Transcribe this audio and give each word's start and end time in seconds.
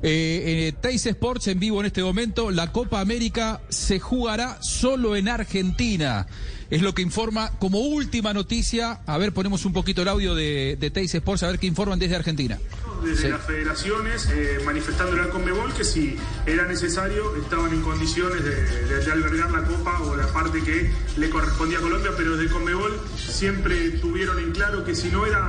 Eh, 0.00 0.68
eh, 0.68 0.72
Teis 0.80 1.06
Sports 1.06 1.48
en 1.48 1.58
vivo 1.58 1.80
en 1.80 1.86
este 1.86 2.02
momento. 2.02 2.50
La 2.50 2.70
Copa 2.72 3.00
América 3.00 3.60
se 3.68 3.98
jugará 3.98 4.58
solo 4.62 5.16
en 5.16 5.28
Argentina. 5.28 6.26
Es 6.70 6.82
lo 6.82 6.94
que 6.94 7.00
informa 7.02 7.50
como 7.58 7.78
última 7.80 8.34
noticia. 8.34 9.00
A 9.06 9.16
ver, 9.16 9.32
ponemos 9.32 9.64
un 9.64 9.72
poquito 9.72 10.02
el 10.02 10.08
audio 10.08 10.34
de, 10.34 10.76
de 10.78 10.90
Teis 10.90 11.14
Sports, 11.14 11.42
a 11.42 11.48
ver 11.48 11.58
qué 11.58 11.66
informan 11.66 11.98
desde 11.98 12.16
Argentina. 12.16 12.58
Desde 13.02 13.22
Sí. 13.22 13.28
las 13.28 13.42
federaciones, 13.46 14.28
eh, 14.30 14.58
manifestándole 14.66 15.22
al 15.22 15.30
Conmebol 15.30 15.72
que 15.72 15.84
si 15.84 16.16
era 16.46 16.66
necesario, 16.66 17.36
estaban 17.36 17.72
en 17.72 17.80
condiciones 17.80 18.42
de, 18.44 18.50
de- 18.50 19.04
de 19.04 19.12
albergar 19.12 19.50
la 19.52 19.62
Copa 19.62 20.00
o 20.02 20.16
la 20.16 20.26
parte 20.26 20.60
que 20.62 20.90
le 21.16 21.30
correspondía 21.30 21.78
a 21.78 21.80
Colombia, 21.80 22.10
pero 22.16 22.36
desde 22.36 22.52
Conmebol 22.52 23.00
siempre 23.16 23.90
tuvieron 23.92 24.38
en 24.40 24.50
claro 24.52 24.84
que 24.84 24.94
si 24.96 25.08
no 25.08 25.24
era 25.24 25.48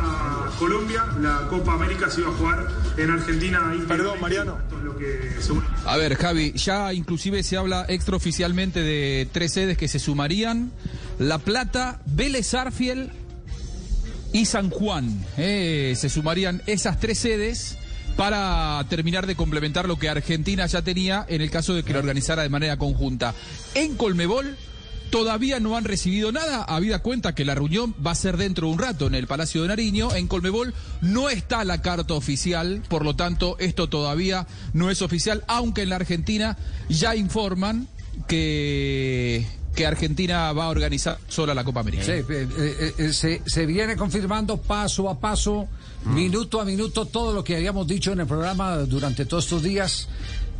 Colombia, 0.59 1.05
la 1.21 1.47
Copa 1.49 1.73
América 1.73 2.09
se 2.09 2.21
iba 2.21 2.29
a 2.29 2.33
jugar 2.33 2.67
en 2.97 3.09
Argentina. 3.09 3.73
Perdón, 3.87 4.21
Mariano. 4.21 4.57
Lo 4.83 4.95
que 4.97 5.31
A 5.85 5.97
ver, 5.97 6.15
Javi, 6.15 6.53
ya 6.53 6.93
inclusive 6.93 7.41
se 7.43 7.57
habla 7.57 7.85
extraoficialmente 7.89 8.81
de 8.81 9.27
tres 9.31 9.53
sedes 9.53 9.77
que 9.77 9.87
se 9.87 9.99
sumarían. 9.99 10.71
La 11.19 11.37
Plata, 11.37 12.01
Vélez 12.05 12.53
Arfiel 12.53 13.11
y 14.33 14.45
San 14.45 14.69
Juan. 14.69 15.25
Eh, 15.37 15.93
se 15.97 16.09
sumarían 16.09 16.61
esas 16.65 16.99
tres 16.99 17.19
sedes 17.19 17.77
para 18.15 18.83
terminar 18.89 19.27
de 19.27 19.35
complementar 19.35 19.87
lo 19.87 19.97
que 19.97 20.09
Argentina 20.09 20.65
ya 20.65 20.81
tenía 20.81 21.25
en 21.29 21.41
el 21.41 21.51
caso 21.51 21.73
de 21.73 21.83
que 21.83 21.93
lo 21.93 21.99
organizara 21.99 22.43
de 22.43 22.49
manera 22.49 22.77
conjunta. 22.77 23.33
En 23.75 23.95
Colmebol 23.95 24.57
todavía 25.09 25.59
no 25.59 25.75
han 25.75 25.83
recibido 25.83 26.31
nada, 26.31 26.63
habida 26.63 26.99
cuenta 26.99 27.33
que 27.33 27.45
la 27.45 27.55
reunión 27.55 27.95
va 28.05 28.11
a 28.11 28.15
ser 28.15 28.37
dentro 28.37 28.67
de 28.67 28.73
un 28.73 28.79
rato 28.79 29.07
en 29.07 29.15
el 29.15 29.27
Palacio 29.27 29.61
de 29.61 29.69
Nariño. 29.69 30.13
En 30.15 30.27
Colmebol 30.27 30.73
no 31.01 31.29
está 31.29 31.63
la 31.63 31.81
carta 31.81 32.13
oficial, 32.13 32.83
por 32.87 33.03
lo 33.03 33.15
tanto 33.15 33.57
esto 33.59 33.89
todavía 33.89 34.47
no 34.73 34.89
es 34.89 35.01
oficial, 35.01 35.43
aunque 35.47 35.81
en 35.81 35.89
la 35.89 35.95
Argentina 35.97 36.57
ya 36.89 37.15
informan 37.15 37.87
que, 38.27 39.45
que 39.75 39.85
Argentina 39.85 40.51
va 40.53 40.65
a 40.65 40.69
organizar 40.69 41.17
sola 41.27 41.53
la 41.53 41.63
Copa 41.63 41.81
América. 41.81 42.03
Sí, 42.03 42.11
eh, 42.11 42.25
eh, 42.29 42.93
eh, 42.97 43.13
se, 43.13 43.41
se 43.45 43.65
viene 43.65 43.95
confirmando 43.95 44.57
paso 44.57 45.09
a 45.09 45.19
paso, 45.19 45.67
minuto 46.05 46.59
a 46.59 46.65
minuto, 46.65 47.05
todo 47.05 47.33
lo 47.33 47.43
que 47.43 47.55
habíamos 47.55 47.87
dicho 47.87 48.11
en 48.11 48.21
el 48.21 48.27
programa 48.27 48.77
durante 48.79 49.25
todos 49.25 49.45
estos 49.45 49.63
días. 49.63 50.07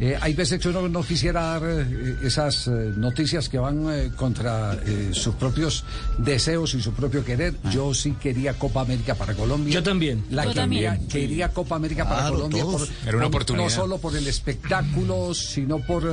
Eh, 0.01 0.17
hay 0.21 0.33
veces 0.33 0.61
que 0.61 0.69
uno 0.69 0.87
no 0.87 1.03
quisiera 1.03 1.41
dar 1.41 1.61
eh, 1.65 2.17
esas 2.23 2.67
eh, 2.67 2.71
noticias 2.95 3.49
que 3.49 3.57
van 3.57 4.09
contra 4.15 4.77
sus 5.11 5.35
propios 5.35 5.83
deseos 6.17 6.73
y 6.73 6.81
su 6.81 6.93
propio 6.93 7.23
querer. 7.25 7.55
Yo 7.71 7.93
sí 7.93 8.13
quería 8.21 8.53
Copa 8.53 8.81
América 8.81 9.15
para 9.15 9.33
Colombia. 9.33 9.73
Yo 9.73 9.83
también. 9.83 10.23
La 10.29 10.43
Yo 10.45 10.49
quería, 10.53 10.61
también. 10.93 11.07
quería 11.09 11.49
Copa 11.49 11.75
América 11.75 12.07
para 12.07 12.29
Colombia. 12.29 12.63
por- 12.63 12.81
Era 13.05 13.17
una 13.17 13.25
por- 13.25 13.25
oportunidad. 13.25 13.65
No 13.65 13.69
solo 13.69 13.97
por 13.97 14.15
el 14.15 14.27
espectáculo, 14.27 15.33
sino 15.33 15.79
por 15.79 16.03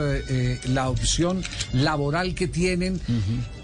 la 0.69 0.89
opción 0.89 1.42
laboral 1.73 2.34
que 2.34 2.48
tienen 2.48 3.01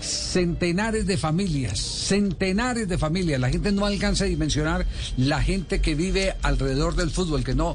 centenares 0.01 1.07
de 1.07 1.17
familias, 1.17 1.79
centenares 1.81 2.89
de 2.89 2.99
familias. 2.99 3.41
La 3.41 3.51
gente 3.51 3.73
no 3.73 3.87
alcanza 3.87 4.25
a 4.25 4.27
dimensionar 4.29 4.87
la 5.17 5.43
gente 5.43 5.81
que 5.81 5.95
vive 5.95 6.35
alrededor 6.43 6.95
del 6.97 7.11
fútbol, 7.11 7.43
que 7.45 7.55
no 7.55 7.75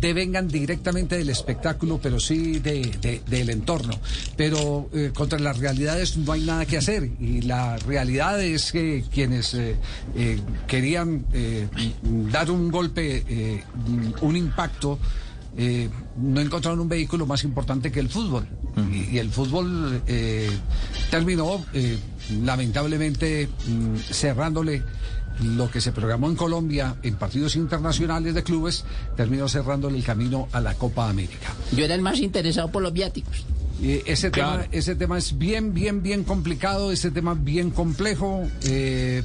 devengan 0.00 0.48
directamente 0.48 1.16
del 1.18 1.30
espectáculo, 1.30 1.73
pero 2.02 2.18
sí 2.20 2.58
de- 2.58 2.90
de- 3.00 3.22
del 3.26 3.50
entorno. 3.50 3.98
Pero 4.36 4.88
eh, 4.92 5.10
contra 5.14 5.38
las 5.38 5.58
realidades 5.58 6.16
no 6.16 6.32
hay 6.32 6.42
nada 6.42 6.64
que 6.66 6.76
hacer. 6.78 7.08
Y 7.20 7.42
la 7.42 7.76
realidad 7.78 8.42
es 8.42 8.72
que 8.72 9.04
quienes 9.12 9.54
eh, 9.54 9.76
eh, 10.16 10.40
querían 10.66 11.24
dar 12.32 12.50
un 12.50 12.70
golpe, 12.70 13.62
un 14.20 14.36
impacto, 14.36 14.98
eh, 15.56 15.88
no 16.16 16.40
encontraron 16.40 16.80
un 16.80 16.88
vehículo 16.88 17.26
más 17.26 17.44
importante 17.44 17.92
que 17.92 18.00
el 18.00 18.08
fútbol. 18.08 18.46
Y, 18.92 19.14
y 19.14 19.18
el 19.18 19.30
fútbol 19.30 20.02
eh, 20.08 20.50
terminó, 21.10 21.64
eh, 21.72 21.96
lamentablemente, 22.30 23.48
mm, 23.66 23.96
cerrándole 24.12 24.82
lo 25.42 25.68
que 25.70 25.80
se 25.80 25.90
programó 25.90 26.28
en 26.28 26.36
Colombia 26.36 26.94
en 27.02 27.16
partidos 27.16 27.56
internacionales 27.56 28.34
de 28.34 28.42
clubes, 28.44 28.84
terminó 29.16 29.48
cerrándole 29.48 29.98
el 29.98 30.04
camino 30.04 30.48
a 30.52 30.60
la 30.60 30.74
Copa 30.74 31.08
América. 31.10 31.52
Yo 31.72 31.84
era 31.84 31.94
el 31.94 32.02
más 32.02 32.20
interesado 32.20 32.70
por 32.70 32.82
los 32.82 32.92
viáticos. 32.92 33.44
Eh, 33.82 34.04
ese, 34.06 34.30
Claro. 34.30 34.62
tema, 34.62 34.68
ese 34.72 34.94
tema 34.94 35.18
es 35.18 35.36
bien, 35.36 35.74
bien, 35.74 36.02
bien 36.02 36.22
complicado, 36.22 36.92
ese 36.92 37.10
tema 37.10 37.34
bien 37.34 37.70
complejo 37.70 38.48
eh, 38.62 39.24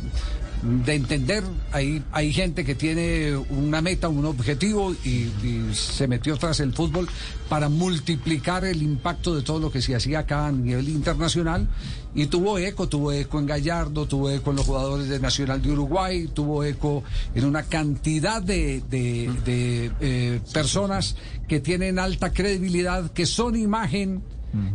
de 0.61 0.93
entender. 0.95 1.43
Hay, 1.71 2.03
hay 2.11 2.33
gente 2.33 2.65
que 2.65 2.75
tiene 2.75 3.35
una 3.49 3.81
meta, 3.81 4.09
un 4.09 4.25
objetivo 4.25 4.93
y, 5.05 5.09
y 5.43 5.69
se 5.73 6.07
metió 6.07 6.35
tras 6.37 6.59
el 6.59 6.73
fútbol 6.73 7.07
para 7.47 7.69
multiplicar 7.69 8.65
el 8.65 8.81
impacto 8.83 9.35
de 9.35 9.41
todo 9.41 9.59
lo 9.59 9.71
que 9.71 9.81
se 9.81 9.95
hacía 9.95 10.19
acá 10.19 10.47
a 10.47 10.51
nivel 10.51 10.89
internacional 10.89 11.67
y 12.13 12.25
tuvo 12.25 12.57
eco, 12.57 12.89
tuvo 12.89 13.11
eco 13.11 13.39
en 13.39 13.45
Gallardo, 13.45 14.05
tuvo 14.07 14.29
eco 14.31 14.49
en 14.49 14.57
los 14.57 14.65
jugadores 14.65 15.07
de 15.09 15.19
Nacional 15.19 15.61
de 15.61 15.71
Uruguay, 15.71 16.27
tuvo 16.33 16.63
eco 16.63 17.03
en 17.35 17.45
una 17.45 17.63
cantidad 17.63 18.41
de, 18.41 18.81
de- 18.89 19.31
de, 19.45 19.91
eh, 20.01 20.41
personas 20.53 21.15
que 21.47 21.59
tienen 21.59 21.99
alta 21.99 22.31
credibilidad, 22.33 23.11
que 23.11 23.25
son 23.25 23.55
imagen 23.55 24.21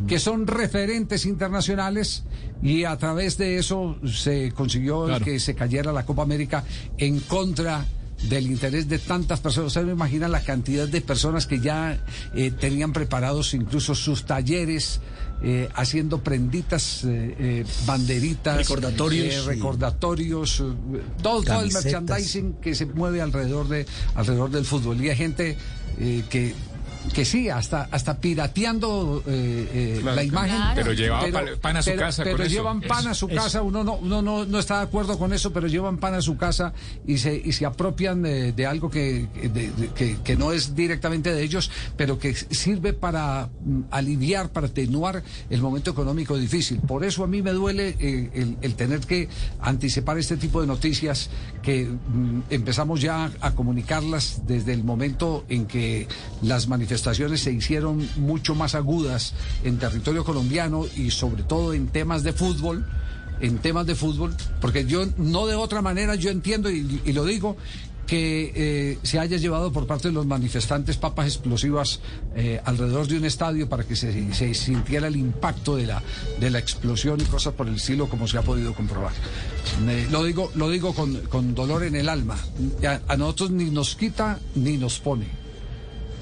que 0.06 0.18
son 0.18 0.46
referentes 0.46 1.26
internacionales 1.26 2.22
y 2.62 2.84
a 2.84 2.96
través 2.96 3.36
de 3.38 3.58
eso 3.58 3.96
se 4.06 4.52
consiguió 4.52 5.06
Claro. 5.06 5.24
que 5.24 5.40
se 5.40 5.54
cayera 5.54 5.92
la 5.92 6.04
Copa 6.06 6.22
América 6.22 6.64
en 6.98 7.20
contra 7.20 7.84
del 8.28 8.46
interés 8.46 8.88
de 8.88 8.98
tantas 8.98 9.40
personas. 9.40 9.68
Ustedes 9.68 9.86
no 9.86 9.92
imaginan 9.92 10.30
la 10.32 10.40
cantidad 10.42 10.86
de 10.88 11.00
personas 11.00 11.46
que 11.46 11.60
ya 11.60 11.98
eh, 12.34 12.50
tenían 12.52 12.92
preparados 12.92 13.52
incluso 13.54 13.94
sus 13.94 14.24
talleres. 14.24 15.00
eh, 15.42 15.68
haciendo 15.74 16.22
prenditas, 16.22 17.04
eh, 17.04 17.34
eh, 17.38 17.64
banderitas, 17.84 18.56
Recordatorios. 18.56 19.34
eh, 19.34 19.42
recordatorios, 19.44 20.60
eh, 20.60 21.02
todo, 21.22 21.42
todo 21.42 21.60
el 21.60 21.72
merchandising 21.72 22.54
que 22.62 22.74
se 22.74 22.86
mueve 22.86 23.20
alrededor 23.20 23.68
de 23.68 23.84
alrededor 24.14 24.50
del 24.50 24.64
fútbol. 24.64 25.04
Y 25.04 25.10
hay 25.10 25.16
gente 25.16 25.56
eh, 25.98 26.22
que 26.30 26.54
que 27.12 27.24
sí, 27.24 27.48
hasta 27.48 27.88
hasta 27.90 28.18
pirateando 28.18 29.22
eh, 29.26 29.68
eh, 29.72 29.98
Claro. 30.00 30.16
la 30.16 30.22
imagen. 30.24 30.56
Claro. 30.56 30.72
Pero 30.74 30.92
llevaba 30.92 31.30
pan- 31.30 31.46
pan 31.60 31.76
a 31.76 31.82
su 31.82 31.90
pero- 31.90 32.00
casa 32.00 32.24
Pero 32.24 32.36
con 32.36 32.46
eso. 32.46 32.54
llevan 32.54 32.80
pan 32.80 33.06
a 33.08 33.14
su 33.14 33.26
Eso. 33.26 33.34
casa. 33.36 33.62
Uno 33.62 33.84
no, 33.84 33.94
uno 33.96 34.22
no, 34.22 34.44
no 34.46 34.58
está 34.58 34.78
de 34.78 34.84
acuerdo 34.84 35.18
con 35.18 35.32
eso, 35.32 35.52
pero 35.52 35.66
llevan 35.66 35.98
pan 35.98 36.14
a 36.14 36.22
su 36.22 36.36
casa 36.36 36.72
y 37.06 37.18
se, 37.18 37.34
y 37.44 37.52
se 37.52 37.66
apropian 37.66 38.22
de, 38.22 38.52
de 38.52 38.66
algo 38.66 38.90
que, 38.90 39.26
de- 39.42 39.70
de- 39.70 39.88
que, 39.94 40.16
que 40.24 40.36
no 40.36 40.52
es 40.52 40.74
directamente 40.74 41.32
de 41.32 41.42
ellos, 41.42 41.70
pero 41.96 42.18
que 42.18 42.34
sirve 42.34 42.92
para 42.94 43.48
mm, 43.64 43.80
aliviar, 43.90 44.50
para 44.50 44.68
atenuar 44.68 45.22
el 45.50 45.60
momento 45.60 45.90
económico 45.90 46.36
difícil. 46.38 46.80
Por 46.80 47.04
eso 47.04 47.22
a 47.22 47.26
mí 47.26 47.42
me 47.42 47.52
duele 47.52 47.96
eh, 47.98 48.30
el, 48.34 48.56
el 48.62 48.74
tener 48.76 49.00
que 49.00 49.28
anticipar 49.60 50.16
este 50.18 50.36
tipo 50.36 50.60
de 50.60 50.66
noticias 50.66 51.28
que 51.62 51.84
mm, 51.84 52.40
empezamos 52.50 53.00
ya 53.00 53.30
a 53.40 53.50
comunicarlas 53.54 54.42
desde 54.46 54.72
el 54.72 54.84
momento 54.84 55.44
en 55.48 55.66
que 55.66 56.08
las 56.42 56.66
manifestaciones 56.66 56.93
se 56.98 57.52
hicieron 57.52 58.08
mucho 58.16 58.54
más 58.54 58.74
agudas 58.74 59.34
en 59.62 59.78
territorio 59.78 60.24
colombiano 60.24 60.86
y 60.96 61.10
sobre 61.10 61.42
todo 61.42 61.74
en 61.74 61.88
temas 61.88 62.22
de 62.22 62.32
fútbol 62.32 62.84
en 63.40 63.58
temas 63.58 63.86
de 63.86 63.94
fútbol, 63.94 64.34
porque 64.60 64.86
yo 64.86 65.04
no 65.16 65.46
de 65.46 65.54
otra 65.54 65.82
manera 65.82 66.14
yo 66.14 66.30
entiendo 66.30 66.70
y, 66.70 67.00
lo 67.12 67.24
digo 67.24 67.56
que 68.06 68.52
eh, 68.54 68.98
se 69.02 69.18
haya 69.18 69.38
llevado 69.38 69.72
por 69.72 69.86
parte 69.86 70.08
de 70.08 70.14
los 70.14 70.26
manifestantes 70.26 70.98
papas 70.98 71.26
explosivas 71.26 72.00
eh, 72.36 72.60
alrededor 72.64 73.06
de 73.06 73.16
un 73.16 73.24
estadio 73.24 73.66
para 73.66 73.84
que 73.84 73.96
se, 73.96 74.54
sintiera 74.54 75.08
el 75.08 75.16
impacto 75.16 75.76
de 75.76 75.86
la 75.86 76.02
de 76.38 76.50
la 76.50 76.58
explosión 76.58 77.18
y 77.20 77.24
cosas 77.24 77.54
por 77.54 77.66
el 77.66 77.76
estilo 77.76 78.06
como 78.08 78.28
se 78.28 78.36
ha 78.36 78.42
podido 78.42 78.74
comprobar. 78.74 79.12
Lo 80.10 80.22
digo 80.22 80.52
lo 80.54 80.68
digo 80.68 80.92
con, 80.94 81.16
con 81.22 81.54
dolor 81.54 81.82
en 81.84 81.96
el 81.96 82.10
alma. 82.10 82.36
A 83.08 83.16
nosotros 83.16 83.52
ni 83.52 83.70
nos 83.70 83.96
quita 83.96 84.38
ni 84.54 84.76
nos 84.76 84.98
pone. 85.00 85.43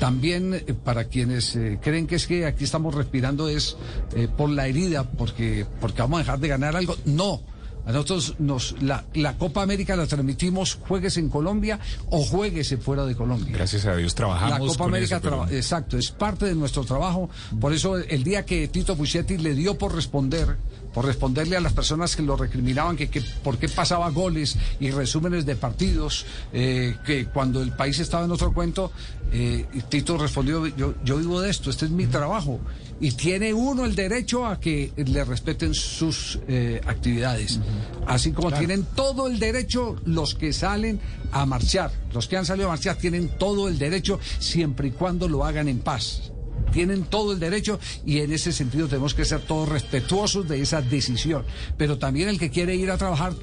También 0.02 0.52
eh, 0.54 0.74
para 0.74 1.04
quienes 1.04 1.54
eh, 1.54 1.78
creen 1.80 2.08
que 2.08 2.16
es 2.16 2.26
que 2.26 2.44
aquí 2.44 2.64
estamos 2.64 2.92
respirando 2.92 3.48
es 3.48 3.76
eh, 4.16 4.26
por 4.36 4.50
la 4.50 4.66
herida, 4.66 5.04
porque, 5.04 5.64
porque 5.80 6.02
vamos 6.02 6.16
a 6.18 6.22
dejar 6.24 6.40
de 6.40 6.48
ganar 6.48 6.74
algo. 6.74 6.96
No. 7.04 7.40
A 7.86 7.92
nosotros 7.92 8.34
nos, 8.40 8.74
la, 8.82 9.04
la 9.14 9.38
Copa 9.38 9.62
América 9.62 9.94
la 9.94 10.06
transmitimos, 10.06 10.78
juegues 10.88 11.16
en 11.18 11.28
Colombia 11.28 11.78
o 12.10 12.24
jueguese 12.24 12.78
fuera 12.78 13.04
de 13.04 13.14
Colombia. 13.14 13.52
Gracias 13.52 13.86
a 13.86 13.94
Dios 13.94 14.14
trabajamos 14.16 14.50
La 14.52 14.58
Copa 14.58 14.78
con 14.78 14.88
América, 14.88 15.16
eso, 15.16 15.22
pero- 15.22 15.48
exacto, 15.48 15.96
es 15.96 16.10
parte 16.10 16.46
de 16.46 16.54
nuestro 16.56 16.84
trabajo. 16.84 17.30
Por 17.60 17.72
eso 17.72 17.96
el 17.96 18.24
día 18.24 18.44
que 18.44 18.66
Tito 18.66 18.96
Puchetti 18.96 19.38
le 19.38 19.54
dio 19.54 19.78
por 19.78 19.94
responder 19.94 20.56
por 20.92 21.06
responderle 21.06 21.56
a 21.56 21.60
las 21.60 21.72
personas 21.72 22.14
que 22.14 22.22
lo 22.22 22.36
recriminaban, 22.36 22.96
que, 22.98 23.08
que 23.08 23.22
por 23.42 23.56
qué 23.56 23.66
pasaba 23.66 24.10
goles 24.10 24.58
y 24.78 24.90
resúmenes 24.90 25.46
de 25.46 25.56
partidos, 25.56 26.26
eh, 26.52 26.96
que 27.06 27.24
cuando 27.28 27.62
el 27.62 27.72
país 27.72 27.98
estaba 27.98 28.26
en 28.26 28.30
otro 28.30 28.52
cuento, 28.52 28.92
eh, 29.32 29.66
y 29.72 29.80
Tito 29.80 30.18
respondió, 30.18 30.66
yo, 30.66 30.94
yo 31.04 31.16
vivo 31.16 31.40
de 31.40 31.50
esto, 31.50 31.70
este 31.70 31.86
es 31.86 31.90
mi 31.90 32.06
trabajo. 32.06 32.60
Y 33.00 33.12
tiene 33.12 33.52
uno 33.54 33.84
el 33.84 33.94
derecho 33.94 34.46
a 34.46 34.60
que 34.60 34.92
le 34.96 35.24
respeten 35.24 35.74
sus 35.74 36.38
eh, 36.46 36.80
actividades. 36.86 37.58
Así 38.06 38.32
como 38.32 38.52
tienen 38.52 38.84
todo 38.94 39.26
el 39.26 39.38
derecho 39.38 39.96
los 40.04 40.34
que 40.34 40.52
salen 40.52 41.00
a 41.32 41.46
marchar. 41.46 41.90
Los 42.12 42.28
que 42.28 42.36
han 42.36 42.44
salido 42.44 42.68
a 42.68 42.72
marchar 42.72 42.96
tienen 42.96 43.30
todo 43.38 43.68
el 43.68 43.78
derecho 43.78 44.20
siempre 44.38 44.88
y 44.88 44.90
cuando 44.92 45.28
lo 45.28 45.44
hagan 45.44 45.68
en 45.68 45.78
paz 45.78 46.32
tienen 46.70 47.04
todo 47.04 47.32
el 47.32 47.40
derecho 47.40 47.78
y 48.06 48.20
en 48.20 48.32
ese 48.32 48.50
sentido 48.50 48.88
tenemos 48.88 49.14
que 49.14 49.24
ser 49.24 49.40
todos 49.40 49.68
respetuosos 49.68 50.48
de 50.48 50.62
esa 50.62 50.80
decisión. 50.80 51.44
Pero 51.76 51.98
también 51.98 52.28
el 52.28 52.38
que 52.38 52.50
quiere 52.50 52.76
ir 52.76 52.90
a 52.90 52.98
trabajar 52.98 53.34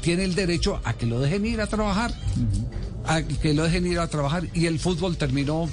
tiene 0.00 0.24
el 0.24 0.34
derecho 0.34 0.80
a 0.84 0.94
que 0.94 1.06
lo 1.06 1.20
dejen 1.20 1.44
ir 1.44 1.60
a 1.60 1.66
trabajar, 1.66 2.14
a 3.08 3.22
que 3.22 3.54
lo 3.54 3.64
dejen 3.64 3.86
ir 3.86 3.98
a 3.98 4.06
trabajar 4.06 4.44
y 4.54 4.66
el 4.66 4.78
fútbol 4.78 5.16
terminó 5.16 5.68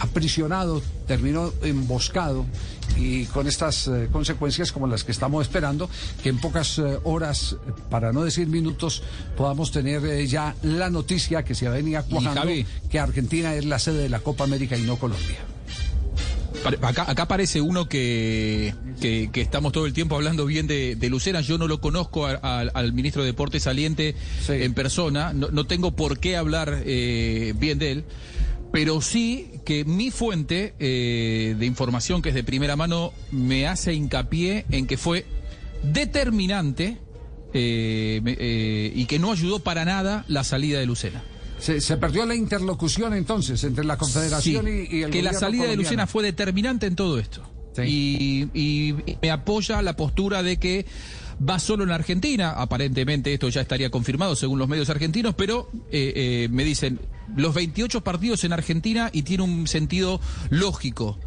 aprisionado, 0.00 0.82
terminó 1.06 1.52
emboscado 1.62 2.46
y 2.96 3.26
con 3.26 3.46
estas 3.46 3.86
eh, 3.86 4.08
consecuencias 4.10 4.72
como 4.72 4.86
las 4.86 5.04
que 5.04 5.12
estamos 5.12 5.42
esperando, 5.42 5.88
que 6.22 6.30
en 6.30 6.38
pocas 6.38 6.78
eh, 6.78 6.98
horas, 7.04 7.56
para 7.90 8.12
no 8.12 8.24
decir 8.24 8.48
minutos, 8.48 9.02
podamos 9.36 9.70
tener 9.70 10.04
eh, 10.06 10.26
ya 10.26 10.56
la 10.62 10.90
noticia 10.90 11.44
que 11.44 11.54
se 11.54 11.68
venía 11.68 12.02
cuajando 12.02 12.50
que 12.90 12.98
Argentina 12.98 13.54
es 13.54 13.66
la 13.66 13.78
sede 13.78 14.02
de 14.02 14.08
la 14.08 14.20
Copa 14.20 14.44
América 14.44 14.76
y 14.76 14.82
no 14.82 14.96
Colombia. 14.96 15.38
Acá, 16.82 17.10
acá 17.10 17.22
aparece 17.22 17.60
uno 17.60 17.88
que, 17.88 18.74
que, 19.00 19.30
que 19.32 19.40
estamos 19.40 19.72
todo 19.72 19.86
el 19.86 19.92
tiempo 19.94 20.14
hablando 20.16 20.44
bien 20.46 20.66
de, 20.66 20.94
de 20.94 21.08
Lucena. 21.08 21.40
Yo 21.40 21.56
no 21.58 21.66
lo 21.66 21.80
conozco 21.80 22.26
a- 22.26 22.34
al- 22.34 22.70
al 22.74 22.92
ministro 22.92 23.22
de 23.22 23.28
Deportes 23.28 23.62
saliente 23.62 24.14
Sí. 24.46 24.52
en 24.54 24.74
persona. 24.74 25.32
No, 25.32 25.48
no 25.48 25.64
tengo 25.66 25.92
por 25.96 26.18
qué 26.18 26.36
hablar 26.36 26.82
eh, 26.84 27.54
bien 27.56 27.78
de 27.78 27.92
él. 27.92 28.04
Pero 28.72 29.00
sí 29.00 29.50
que 29.64 29.84
mi 29.84 30.10
fuente 30.10 30.74
eh, 30.78 31.56
de 31.58 31.66
información, 31.66 32.22
que 32.22 32.28
es 32.28 32.34
de 32.34 32.44
primera 32.44 32.76
mano, 32.76 33.12
me 33.32 33.66
hace 33.66 33.94
hincapié 33.94 34.64
en 34.70 34.86
que 34.86 34.96
fue 34.96 35.24
determinante 35.82 36.98
eh, 37.52 38.92
y 38.94 39.06
que 39.06 39.18
no 39.18 39.32
ayudó 39.32 39.58
para 39.60 39.84
nada 39.84 40.24
la 40.28 40.44
salida 40.44 40.78
de 40.78 40.86
Lucena. 40.86 41.22
Se, 41.60 41.80
se 41.80 41.96
perdió 41.96 42.26
la 42.26 42.34
interlocución 42.34 43.14
entonces 43.14 43.62
entre 43.64 43.84
la 43.84 43.96
Confederación 43.96 44.66
Sí, 44.66 44.88
y, 44.90 44.96
y 44.98 45.02
el 45.02 45.10
que 45.10 45.22
la 45.22 45.32
salida 45.32 45.64
de. 45.64 45.76
Lucena 45.76 46.06
fue 46.06 46.22
determinante 46.22 46.86
en 46.86 46.96
todo 46.96 47.18
esto. 47.18 47.42
Sí. 47.76 47.82
Y, 48.52 48.58
y 48.58 49.16
me 49.22 49.30
apoya 49.30 49.80
la 49.82 49.94
postura 49.94 50.42
de 50.42 50.58
que 50.58 50.86
va 51.46 51.58
solo 51.58 51.84
en 51.84 51.90
Argentina. 51.90 52.50
Aparentemente 52.50 53.32
esto 53.32 53.48
ya 53.48 53.60
estaría 53.62 53.90
confirmado 53.90 54.36
según 54.36 54.58
los 54.58 54.68
medios 54.68 54.90
argentinos, 54.90 55.34
pero 55.34 55.68
eh, 55.90 56.12
eh, 56.14 56.48
me 56.50 56.64
dicen 56.64 57.00
los 57.36 57.54
28 57.54 58.02
partidos 58.02 58.44
en 58.44 58.52
Argentina 58.52 59.10
y 59.12 59.22
tiene 59.22 59.44
un 59.44 59.66
sentido 59.66 60.20
lógico, 60.50 61.18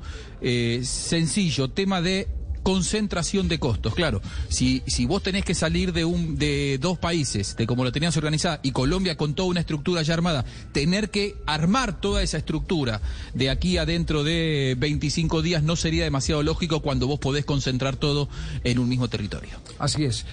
eh, 0.42 0.82
sencillo, 0.84 1.70
tema 1.70 2.02
de 2.02 2.28
concentración 2.64 3.48
de 3.48 3.60
costos. 3.60 3.94
Claro, 3.94 4.22
si, 4.50 4.82
si 4.88 5.06
vos 5.06 5.22
tenés 5.22 5.46
que 5.46 5.54
salir 5.54 5.94
de 5.94 6.06
un 6.06 6.38
de 6.38 6.78
dos 6.82 6.98
países, 6.98 7.56
de 7.56 7.68
como 7.68 7.84
lo 7.84 7.92
tenías 7.92 8.18
organizada, 8.18 8.60
y 8.64 8.72
Colombia 8.72 9.18
con 9.18 9.36
toda 9.36 9.50
una 9.50 9.60
estructura 9.60 10.02
ya 10.02 10.14
armada, 10.14 10.46
tener 10.72 11.10
que 11.10 11.36
armar 11.46 12.00
toda 12.00 12.24
esa 12.24 12.38
estructura 12.38 13.02
de 13.34 13.50
aquí 13.50 13.78
a 13.78 13.86
dentro 13.86 14.24
de 14.24 14.76
25 14.80 15.42
días 15.42 15.64
no 15.64 15.76
sería 15.76 16.04
demasiado 16.04 16.42
lógico 16.42 16.82
cuando 16.82 17.08
vos 17.08 17.20
podés 17.20 17.46
concentrar 17.46 17.98
todo 17.98 18.30
en 18.64 18.80
un 18.80 18.90
mismo 18.90 19.08
territorio. 19.10 19.52
Así 19.78 20.06
es. 20.06 20.26